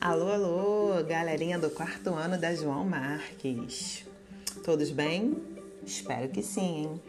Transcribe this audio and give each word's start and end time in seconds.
Alô, 0.00 0.30
alô, 0.30 1.04
galerinha 1.04 1.58
do 1.58 1.68
quarto 1.70 2.10
ano 2.10 2.38
da 2.38 2.54
João 2.54 2.84
Marques. 2.84 4.06
Todos 4.62 4.92
bem? 4.92 5.36
Espero 5.84 6.28
que 6.28 6.40
sim, 6.40 6.84
hein? 6.84 7.02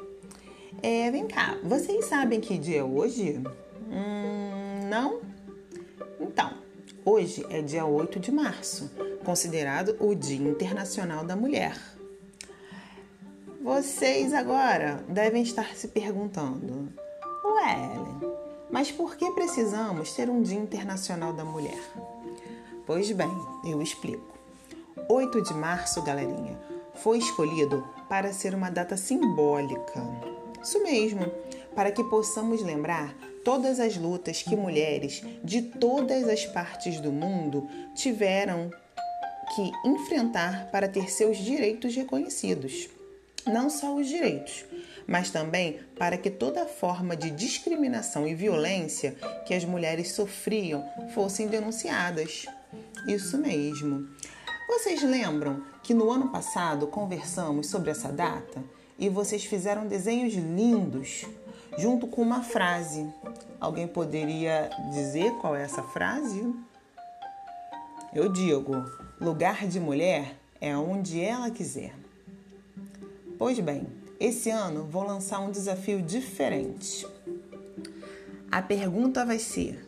É, 0.82 1.12
vem 1.12 1.28
cá, 1.28 1.56
vocês 1.64 2.06
sabem 2.06 2.42
que 2.42 2.58
dia 2.58 2.80
é 2.80 2.84
hoje? 2.84 3.44
Hum, 3.92 4.90
não? 4.90 5.22
Então, 6.20 6.52
hoje 7.06 7.46
é 7.52 7.62
dia 7.62 7.86
8 7.86 8.20
de 8.20 8.32
março, 8.32 8.90
considerado 9.24 9.96
o 10.00 10.16
Dia 10.16 10.50
Internacional 10.50 11.24
da 11.24 11.36
Mulher. 11.36 11.78
Vocês 13.62 14.34
agora 14.34 15.04
devem 15.08 15.44
estar 15.44 15.76
se 15.76 15.90
perguntando: 15.90 16.92
Ué, 17.46 17.74
Ellen, 17.94 18.34
mas 18.72 18.92
por 18.92 19.16
que 19.16 19.30
precisamos 19.34 20.12
ter 20.14 20.28
um 20.28 20.42
Dia 20.42 20.58
Internacional 20.58 21.34
da 21.34 21.46
Mulher? 21.46 21.80
Pois 22.90 23.12
bem, 23.12 23.30
eu 23.64 23.84
explico. 23.84 24.36
8 25.08 25.44
de 25.44 25.54
março, 25.54 26.02
galerinha, 26.02 26.60
foi 26.96 27.20
escolhido 27.20 27.88
para 28.10 28.34
ser 28.34 28.56
uma 28.56 28.72
data 28.72 28.98
simbólica. 28.98 30.02
Isso 30.60 30.82
mesmo, 30.82 31.32
para 31.76 31.92
que 31.92 32.04
possamos 32.06 32.64
lembrar 32.64 33.16
todas 33.46 33.80
as 33.80 33.96
lutas 33.96 34.42
que 34.42 34.56
mulheres 34.56 35.22
de 35.44 35.62
todas 35.62 36.28
as 36.28 36.48
partes 36.48 37.00
do 37.00 37.12
mundo 37.12 37.70
tiveram 37.94 38.72
que 39.56 39.72
enfrentar 39.86 40.72
para 40.72 40.88
ter 40.88 41.12
seus 41.12 41.38
direitos 41.38 41.96
reconhecidos. 41.96 42.90
Não 43.46 43.70
só 43.70 43.94
os 43.94 44.08
direitos, 44.08 44.66
mas 45.06 45.30
também 45.30 45.80
para 45.96 46.18
que 46.18 46.32
toda 46.32 46.66
forma 46.66 47.16
de 47.16 47.30
discriminação 47.30 48.28
e 48.28 48.34
violência 48.34 49.16
que 49.46 49.54
as 49.54 49.64
mulheres 49.64 50.14
sofriam 50.14 50.84
fossem 51.14 51.48
denunciadas. 51.48 52.48
Isso 53.08 53.38
mesmo. 53.38 54.08
Vocês 54.68 55.02
lembram 55.02 55.64
que 55.82 55.94
no 55.94 56.12
ano 56.12 56.30
passado 56.30 56.88
conversamos 56.88 57.68
sobre 57.68 57.90
essa 57.90 58.12
data 58.12 58.64
e 58.98 59.10
vocês 59.10 59.44
fizeram 59.44 59.88
desenhos 59.88 60.34
lindos 60.34 61.26
junto 61.78 62.08
com 62.08 62.22
uma 62.22 62.44
frase. 62.44 63.08
Alguém 63.60 63.88
poderia 63.88 64.70
dizer 64.92 65.32
qual 65.42 65.56
é 65.56 65.64
essa 65.64 65.82
frase? 65.82 66.54
Eu 68.14 68.32
digo: 68.32 68.76
lugar 69.20 69.68
de 69.68 69.80
mulher 69.80 70.36
é 70.60 70.76
onde 70.76 71.22
ela 71.22 71.50
quiser. 71.50 71.94
Pois 73.38 73.60
bem, 73.60 73.88
esse 74.20 74.50
ano 74.50 74.84
vou 74.84 75.04
lançar 75.04 75.40
um 75.40 75.52
desafio 75.52 76.02
diferente. 76.02 77.08
A 78.52 78.62
pergunta 78.62 79.26
vai 79.26 79.40
ser: 79.40 79.88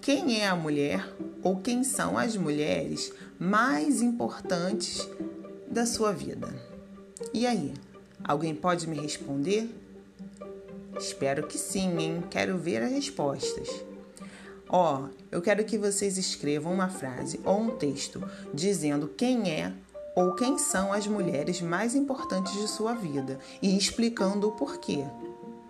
quem 0.00 0.40
é 0.40 0.48
a 0.48 0.56
mulher 0.56 1.06
ou 1.42 1.56
quem 1.56 1.84
são 1.84 2.16
as 2.16 2.36
mulheres 2.36 3.12
mais 3.38 4.00
importantes 4.00 5.08
da 5.66 5.84
sua 5.84 6.12
vida? 6.12 6.48
E 7.32 7.46
aí, 7.46 7.74
alguém 8.24 8.54
pode 8.54 8.86
me 8.86 8.98
responder? 8.98 9.68
Espero 10.98 11.46
que 11.46 11.58
sim, 11.58 11.98
hein? 11.98 12.22
Quero 12.30 12.58
ver 12.58 12.82
as 12.82 12.92
respostas. 12.92 13.68
Ó, 14.68 15.02
oh, 15.02 15.08
eu 15.30 15.42
quero 15.42 15.64
que 15.64 15.76
vocês 15.76 16.16
escrevam 16.16 16.72
uma 16.72 16.88
frase 16.88 17.40
ou 17.44 17.60
um 17.60 17.76
texto 17.76 18.22
dizendo 18.54 19.08
quem 19.08 19.50
é 19.50 19.72
ou 20.14 20.34
quem 20.34 20.58
são 20.58 20.92
as 20.92 21.06
mulheres 21.06 21.60
mais 21.60 21.94
importantes 21.94 22.52
de 22.52 22.68
sua 22.68 22.94
vida 22.94 23.38
e 23.60 23.76
explicando 23.76 24.48
o 24.48 24.52
porquê. 24.52 25.04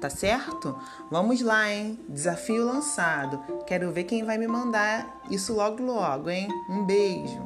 Tá 0.02 0.10
certo? 0.10 0.76
Vamos 1.08 1.40
lá, 1.42 1.72
hein? 1.72 1.96
Desafio 2.08 2.66
lançado. 2.66 3.38
Quero 3.68 3.92
ver 3.92 4.02
quem 4.02 4.24
vai 4.24 4.36
me 4.36 4.48
mandar 4.48 5.22
isso 5.30 5.54
logo 5.54 5.80
logo, 5.80 6.28
hein? 6.28 6.48
Um 6.68 6.84
beijo. 6.84 7.40